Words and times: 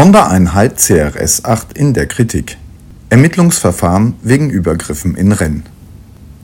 Sondereinheit 0.00 0.76
CRS 0.78 1.44
8 1.44 1.76
in 1.76 1.92
der 1.92 2.06
Kritik. 2.06 2.56
Ermittlungsverfahren 3.10 4.14
wegen 4.22 4.48
Übergriffen 4.48 5.16
in 5.16 5.32
Rennes. 5.32 5.64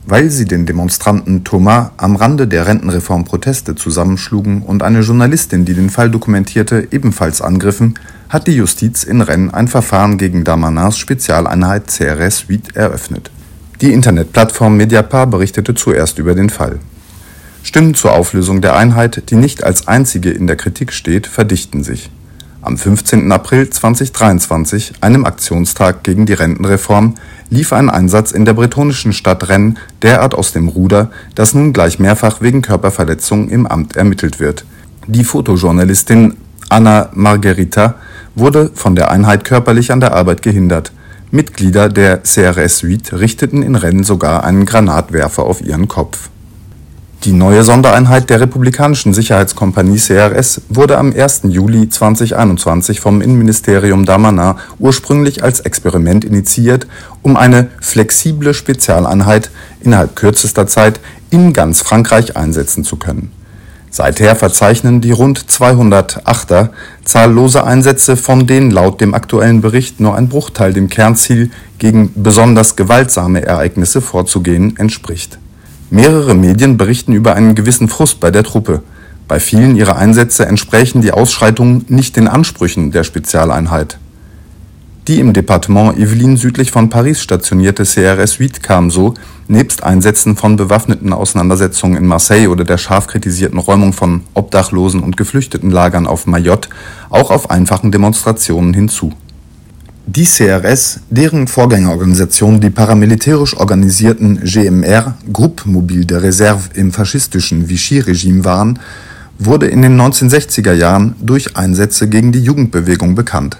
Weil 0.06 0.28
sie 0.30 0.44
den 0.44 0.66
Demonstranten 0.66 1.44
Thomas 1.44 1.92
am 1.96 2.16
Rande 2.16 2.48
der 2.48 2.66
Rentenreform 2.66 3.24
Proteste 3.24 3.76
zusammenschlugen 3.76 4.62
und 4.62 4.82
eine 4.82 5.02
Journalistin, 5.02 5.64
die 5.64 5.74
den 5.74 5.90
Fall 5.90 6.10
dokumentierte, 6.10 6.88
ebenfalls 6.90 7.40
angriffen, 7.40 7.94
hat 8.28 8.48
die 8.48 8.56
Justiz 8.56 9.04
in 9.04 9.20
Rennes 9.20 9.54
ein 9.54 9.68
Verfahren 9.68 10.18
gegen 10.18 10.42
Damanars 10.42 10.98
Spezialeinheit 10.98 11.86
CRS 11.86 12.46
8 12.50 12.74
eröffnet. 12.74 13.30
Die 13.80 13.92
Internetplattform 13.92 14.76
Mediapart 14.76 15.30
berichtete 15.30 15.76
zuerst 15.76 16.18
über 16.18 16.34
den 16.34 16.50
Fall. 16.50 16.80
Stimmen 17.62 17.94
zur 17.94 18.14
Auflösung 18.14 18.62
der 18.62 18.74
Einheit, 18.74 19.30
die 19.30 19.36
nicht 19.36 19.62
als 19.62 19.86
einzige 19.86 20.32
in 20.32 20.48
der 20.48 20.56
Kritik 20.56 20.92
steht, 20.92 21.28
verdichten 21.28 21.84
sich 21.84 22.10
am 22.64 22.78
15. 22.78 23.30
April 23.30 23.68
2023, 23.68 24.94
einem 25.02 25.26
Aktionstag 25.26 26.02
gegen 26.02 26.24
die 26.24 26.32
Rentenreform, 26.32 27.14
lief 27.50 27.72
ein 27.72 27.90
Einsatz 27.90 28.32
in 28.32 28.44
der 28.44 28.54
bretonischen 28.54 29.12
Stadt 29.12 29.48
Rennes 29.48 29.74
derart 30.02 30.34
aus 30.34 30.52
dem 30.52 30.68
Ruder, 30.68 31.10
dass 31.34 31.54
nun 31.54 31.72
gleich 31.72 31.98
mehrfach 31.98 32.40
wegen 32.40 32.62
Körperverletzung 32.62 33.50
im 33.50 33.66
Amt 33.66 33.96
ermittelt 33.96 34.40
wird. 34.40 34.64
Die 35.06 35.24
Fotojournalistin 35.24 36.36
Anna 36.70 37.10
Margherita 37.12 37.96
wurde 38.34 38.70
von 38.74 38.96
der 38.96 39.10
Einheit 39.10 39.44
körperlich 39.44 39.92
an 39.92 40.00
der 40.00 40.14
Arbeit 40.14 40.40
gehindert. 40.40 40.92
Mitglieder 41.30 41.88
der 41.88 42.22
CRS 42.22 42.84
8 42.84 43.12
richteten 43.12 43.62
in 43.62 43.74
Rennes 43.74 44.06
sogar 44.06 44.44
einen 44.44 44.64
Granatwerfer 44.64 45.42
auf 45.42 45.60
ihren 45.60 45.88
Kopf 45.88 46.30
die 47.24 47.32
neue 47.32 47.64
Sondereinheit 47.64 48.28
der 48.28 48.40
Republikanischen 48.40 49.14
Sicherheitskompanie 49.14 49.96
CRS 49.96 50.60
wurde 50.68 50.98
am 50.98 51.12
1. 51.12 51.42
Juli 51.44 51.88
2021 51.88 53.00
vom 53.00 53.22
Innenministerium 53.22 54.04
Damanin 54.04 54.56
ursprünglich 54.78 55.42
als 55.42 55.60
Experiment 55.60 56.24
initiiert, 56.24 56.86
um 57.22 57.36
eine 57.36 57.68
flexible 57.80 58.52
Spezialeinheit 58.52 59.50
innerhalb 59.80 60.16
kürzester 60.16 60.66
Zeit 60.66 61.00
in 61.30 61.54
ganz 61.54 61.80
Frankreich 61.80 62.36
einsetzen 62.36 62.84
zu 62.84 62.96
können. 62.96 63.32
Seither 63.90 64.36
verzeichnen 64.36 65.00
die 65.00 65.12
rund 65.12 65.50
200 65.50 66.26
Achter 66.26 66.72
zahllose 67.04 67.64
Einsätze, 67.64 68.16
von 68.16 68.46
denen 68.46 68.70
laut 68.70 69.00
dem 69.00 69.14
aktuellen 69.14 69.62
Bericht 69.62 69.98
nur 70.00 70.14
ein 70.14 70.28
Bruchteil 70.28 70.74
dem 70.74 70.88
Kernziel, 70.90 71.50
gegen 71.78 72.10
besonders 72.14 72.76
gewaltsame 72.76 73.46
Ereignisse 73.46 74.00
vorzugehen, 74.00 74.76
entspricht 74.76 75.38
Mehrere 75.94 76.34
Medien 76.34 76.76
berichten 76.76 77.12
über 77.12 77.36
einen 77.36 77.54
gewissen 77.54 77.86
Frust 77.86 78.18
bei 78.18 78.32
der 78.32 78.42
Truppe. 78.42 78.82
Bei 79.28 79.38
vielen 79.38 79.76
ihrer 79.76 79.94
Einsätze 79.94 80.44
entsprechen 80.44 81.02
die 81.02 81.12
Ausschreitungen 81.12 81.84
nicht 81.86 82.16
den 82.16 82.26
Ansprüchen 82.26 82.90
der 82.90 83.04
Spezialeinheit. 83.04 84.00
Die 85.06 85.20
im 85.20 85.32
Departement 85.32 85.96
Yvelines 85.96 86.40
südlich 86.40 86.72
von 86.72 86.90
Paris 86.90 87.22
stationierte 87.22 87.84
CRS 87.84 88.40
8 88.40 88.60
kam 88.60 88.90
so, 88.90 89.14
nebst 89.46 89.84
Einsätzen 89.84 90.34
von 90.34 90.56
bewaffneten 90.56 91.12
Auseinandersetzungen 91.12 91.96
in 91.96 92.06
Marseille 92.06 92.48
oder 92.48 92.64
der 92.64 92.78
scharf 92.78 93.06
kritisierten 93.06 93.60
Räumung 93.60 93.92
von 93.92 94.22
Obdachlosen 94.34 95.00
und 95.00 95.16
Geflüchtetenlagern 95.16 96.08
auf 96.08 96.26
Mayotte, 96.26 96.70
auch 97.08 97.30
auf 97.30 97.50
einfachen 97.50 97.92
Demonstrationen 97.92 98.74
hinzu 98.74 99.12
die 100.06 100.26
CRS, 100.26 101.00
deren 101.08 101.48
Vorgängerorganisation 101.48 102.60
die 102.60 102.70
paramilitärisch 102.70 103.56
organisierten 103.56 104.40
GMR 104.44 105.14
(Groupe 105.32 105.68
Mobile 105.68 106.04
de 106.04 106.18
Réserve) 106.18 106.74
im 106.74 106.92
faschistischen 106.92 107.70
Vichy-Regime 107.70 108.44
waren, 108.44 108.78
wurde 109.38 109.66
in 109.66 109.80
den 109.80 109.98
1960er 109.98 110.72
Jahren 110.72 111.16
durch 111.20 111.56
Einsätze 111.56 112.08
gegen 112.08 112.32
die 112.32 112.40
Jugendbewegung 112.40 113.14
bekannt. 113.14 113.56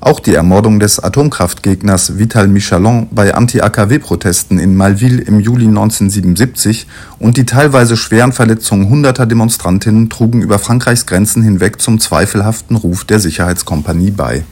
Auch 0.00 0.20
die 0.20 0.34
Ermordung 0.34 0.80
des 0.80 0.98
Atomkraftgegners 0.98 2.18
Vital 2.18 2.48
Michelon 2.48 3.06
bei 3.12 3.32
Anti-AKW-Protesten 3.32 4.58
in 4.58 4.76
Malville 4.76 5.22
im 5.22 5.40
Juli 5.40 5.68
1977 5.68 6.86
und 7.18 7.36
die 7.36 7.46
teilweise 7.46 7.96
schweren 7.96 8.32
Verletzungen 8.32 8.90
hunderter 8.90 9.24
Demonstrantinnen 9.24 10.10
trugen 10.10 10.42
über 10.42 10.58
Frankreichs 10.58 11.06
Grenzen 11.06 11.42
hinweg 11.42 11.80
zum 11.80 12.00
zweifelhaften 12.00 12.76
Ruf 12.76 13.04
der 13.04 13.20
Sicherheitskompanie 13.20 14.10
bei 14.10 14.42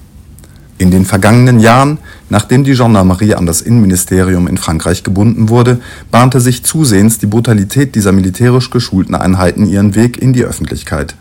in 0.79 0.91
den 0.91 1.05
vergangenen 1.05 1.61
Jahren, 1.61 1.99
nachdem 2.29 2.65
die 2.65 2.75
Gendarmerie 2.75 3.35
an 3.35 3.47
das 3.47 3.61
Innenministerium 3.61 4.49
in 4.49 4.59
Frankreich 4.59 5.05
gebunden 5.05 5.49
wurde, 5.49 5.81
bahnte 6.11 6.41
sich 6.41 6.65
zusehends 6.65 7.19
die 7.19 7.27
Brutalität 7.27 7.95
dieser 7.95 8.13
militärisch 8.13 8.71
geschulten 8.71 9.15
Einheiten 9.15 9.67
ihren 9.67 9.95
Weg 9.95 10.21
in 10.21 10.33
die 10.33 10.45
Öffentlichkeit. 10.45 11.15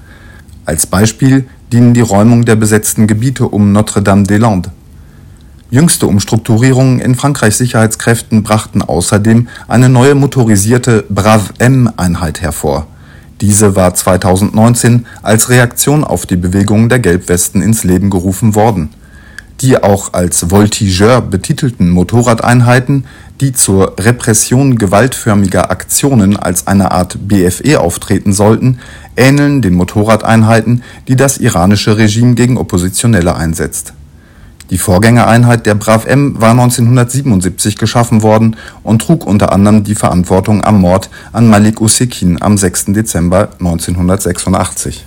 Als 0.66 0.88
Beispiel 0.88 1.45
dienen 1.72 1.94
die 1.94 2.01
Räumung 2.01 2.45
der 2.45 2.56
besetzten 2.56 3.07
Gebiete 3.07 3.47
um 3.47 3.72
Notre-Dame-des-Landes. 3.72 4.72
Jüngste 5.69 6.07
Umstrukturierungen 6.07 7.00
in 7.00 7.16
Frankreichs 7.16 7.59
Sicherheitskräften 7.59 8.44
brachten 8.44 8.81
außerdem 8.81 9.47
eine 9.69 9.88
neue 9.88 10.16
motorisierte 10.16 11.06
Brav-M-Einheit 11.09 12.41
hervor. 12.41 12.88
Diese 13.40 13.75
war 13.75 13.94
2019 13.94 15.06
als 15.23 15.50
Reaktion 15.50 16.03
auf 16.03 16.25
die 16.25 16.35
Bewegungen 16.35 16.90
der 16.90 17.00
Gelbwesten 17.00 17.61
ins 17.61 17.84
Leben 17.84 18.09
gerufen 18.09 18.53
worden 18.53 18.90
die 19.61 19.81
auch 19.81 20.13
als 20.13 20.49
Voltigeur 20.49 21.22
betitelten 21.22 21.89
Motorradeinheiten, 21.89 23.05
die 23.39 23.53
zur 23.53 23.95
Repression 23.99 24.77
gewaltförmiger 24.77 25.72
Aktionen 25.72 26.38
als 26.38 26.67
eine 26.67 26.91
Art 26.91 27.27
BFE 27.27 27.79
auftreten 27.79 28.33
sollten, 28.33 28.79
ähneln 29.16 29.61
den 29.61 29.75
Motorradeinheiten, 29.75 30.83
die 31.07 31.16
das 31.16 31.38
iranische 31.38 31.97
Regime 31.97 32.35
gegen 32.35 32.57
Oppositionelle 32.57 33.35
einsetzt. 33.35 33.94
Die 34.69 34.77
Vorgängereinheit 34.77 35.66
der 35.66 35.75
Brav-M 35.75 36.39
war 36.39 36.51
1977 36.51 37.78
geschaffen 37.78 38.22
worden 38.22 38.55
und 38.83 39.01
trug 39.01 39.25
unter 39.25 39.51
anderem 39.51 39.83
die 39.83 39.95
Verantwortung 39.95 40.63
am 40.63 40.79
Mord 40.79 41.09
an 41.33 41.49
Malik 41.49 41.81
Usekin 41.81 42.41
am 42.41 42.57
6. 42.57 42.85
Dezember 42.88 43.49
1986 43.59 45.05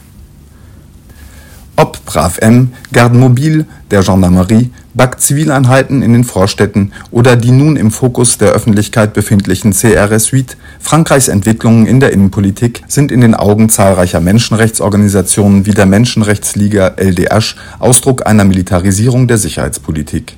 ob 1.76 2.04
Brav 2.04 2.38
M, 2.38 2.72
Garde 2.92 3.16
Mobile 3.16 3.66
der 3.90 4.02
Gendarmerie, 4.02 4.70
BAK 4.94 5.20
Zivileinheiten 5.20 6.02
in 6.02 6.12
den 6.12 6.24
Vorstädten 6.24 6.92
oder 7.10 7.36
die 7.36 7.50
nun 7.50 7.76
im 7.76 7.90
Fokus 7.90 8.38
der 8.38 8.52
Öffentlichkeit 8.52 9.12
befindlichen 9.12 9.72
CRS 9.72 10.32
8, 10.32 10.56
Frankreichs 10.78 11.28
Entwicklungen 11.28 11.86
in 11.86 11.98
der 11.98 12.12
Innenpolitik 12.12 12.84
sind 12.86 13.10
in 13.10 13.20
den 13.20 13.34
Augen 13.34 13.68
zahlreicher 13.68 14.20
Menschenrechtsorganisationen 14.20 15.66
wie 15.66 15.72
der 15.72 15.86
Menschenrechtsliga 15.86 16.94
LDH 16.96 17.56
Ausdruck 17.80 18.26
einer 18.26 18.44
Militarisierung 18.44 19.26
der 19.26 19.38
Sicherheitspolitik. 19.38 20.36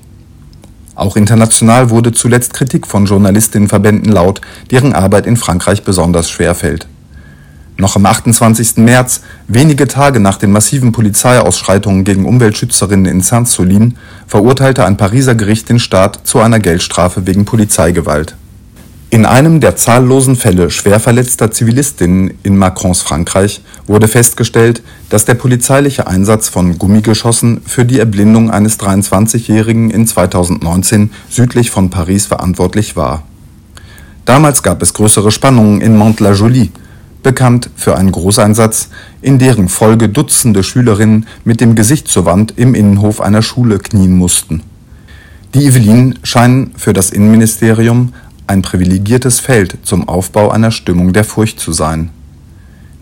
Auch 0.94 1.16
international 1.16 1.91
wurde 1.91 2.12
zuletzt 2.12 2.54
Kritik 2.54 2.86
von 2.86 3.04
Journalistinnenverbänden 3.04 4.10
laut, 4.10 4.41
deren 4.70 4.94
Arbeit 4.94 5.26
in 5.26 5.36
Frankreich 5.36 5.82
besonders 5.82 6.30
schwer 6.30 6.54
fällt 6.54 6.86
noch 7.78 7.97
am 7.97 8.06
28. 8.06 8.78
März, 8.78 9.20
wenige 9.48 9.87
Tage 9.87 10.20
nach 10.20 10.38
den 10.38 10.53
massiven 10.53 10.92
Polizeiausschreitungen 10.92 12.04
gegen 12.04 12.25
Umweltschützerinnen 12.25 13.06
in 13.06 13.20
Saint-Soline, 13.20 13.92
verurteilte 14.26 14.84
ein 14.84 14.97
Pariser 14.97 15.34
Gericht 15.34 15.69
den 15.69 15.78
Staat 15.78 16.20
zu 16.25 16.41
einer 16.41 16.59
Geldstrafe 16.59 17.26
wegen 17.26 17.44
Polizeigewalt. 17.44 18.36
In 19.09 19.25
einem 19.25 19.60
der 19.60 19.76
zahllosen 19.76 20.34
Fälle 20.34 20.69
schwer 20.69 20.98
verletzter 20.98 21.53
Zivilistinnen 21.53 22.34
in 22.42 22.56
Macrons 22.56 23.03
Frankreich 23.03 23.62
wurde 23.86 24.09
festgestellt, 24.09 24.82
dass 25.10 25.25
der 25.25 25.34
polizeiliche 25.34 26.09
Einsatz 26.09 26.48
von 26.48 26.76
Gummigeschossen 26.76 27.60
für 27.65 27.84
die 27.84 28.00
Erblindung 28.00 28.50
eines 28.50 28.81
23-Jährigen 28.81 29.91
in 29.91 30.09
2019 30.09 31.12
südlich 31.31 31.70
von 31.70 31.88
Paris 31.88 32.26
verantwortlich 32.26 32.97
war. 32.97 33.22
Damals 34.25 34.65
gab 34.65 34.82
es 34.82 34.92
größere 34.92 35.31
Spannungen 35.31 35.81
in 35.81 35.97
Mantes-la-Jolie 35.97 36.70
bekannt 37.26 37.70
für 37.75 37.97
einen 37.97 38.12
Großeinsatz, 38.12 38.88
in 39.20 39.41
deren 39.41 39.69
Folge 39.69 40.09
Dutzende 40.09 40.62
Schülerinnen 40.62 41.26
mit 41.42 41.60
dem 41.60 41.75
Gesicht 41.75 42.06
zur 42.06 42.25
Wand 42.25 42.54
im 42.56 42.76
Innenhof 42.76 43.20
einer 43.20 43.42
Schule 43.42 43.80
knien 43.80 44.16
mussten. 44.16 44.62
Die 45.53 45.66
Yvelinen 45.66 46.21
scheinen 46.22 46.71
für 46.77 46.92
das 46.92 47.10
Innenministerium 47.10 48.15
ein 48.47 48.62
privilegiertes 48.62 49.41
Feld 49.41 49.77
zum 49.83 50.09
Aufbau 50.09 50.53
einer 50.53 50.71
Stimmung 50.71 51.12
der 51.12 51.24
Furcht 51.24 51.59
zu 51.59 51.72
sein. 51.72 52.10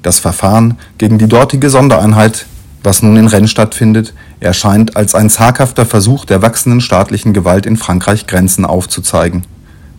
Das 0.00 0.20
Verfahren 0.20 0.78
gegen 0.96 1.18
die 1.18 1.28
dortige 1.28 1.68
Sondereinheit, 1.68 2.46
was 2.82 3.02
nun 3.02 3.16
in 3.16 3.26
Rennes 3.26 3.50
stattfindet, 3.50 4.14
erscheint 4.40 4.96
als 4.96 5.14
ein 5.14 5.28
zaghafter 5.28 5.84
Versuch 5.84 6.24
der 6.24 6.40
wachsenden 6.40 6.80
staatlichen 6.80 7.34
Gewalt 7.34 7.66
in 7.66 7.76
Frankreich 7.76 8.26
Grenzen 8.26 8.64
aufzuzeigen. 8.64 9.44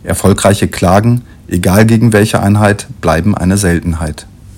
Erfolgreiche 0.02 0.66
Klagen 0.66 1.22
egal 1.48 1.86
gegen 1.86 2.12
welche 2.12 2.40
Einheit, 2.40 2.86
bleiben 3.00 3.36
eine 3.36 3.56
Seltenheit 3.56 4.26